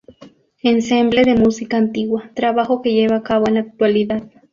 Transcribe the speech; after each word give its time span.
Ensemble 0.63 1.21
de 1.25 1.35
música 1.35 1.77
antigua", 1.77 2.31
trabajo 2.33 2.81
que 2.81 2.91
lleva 2.91 3.17
a 3.17 3.21
cabo 3.21 3.45
en 3.47 3.53
la 3.53 3.59
actualidad. 3.59 4.23